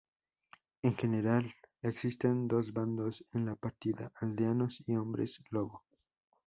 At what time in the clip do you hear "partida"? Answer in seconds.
3.55-4.11